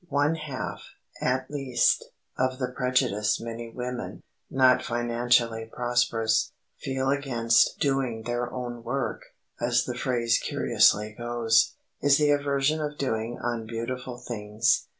[0.09, 0.81] One half,
[1.21, 2.05] at least,
[2.35, 9.21] of the prejudice many women, not financially prosperous, feel against "doing their own work,"
[9.61, 14.87] as the phrase curiously goes, is the aversion to doing unbeautiful things.